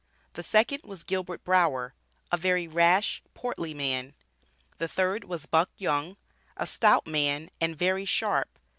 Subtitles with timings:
[0.33, 1.93] The second was "Gilbert Brower,
[2.31, 4.15] a very rash, portly man."
[4.79, 6.17] The third was "Buck Young,
[6.57, 8.57] a stout man, and very sharp."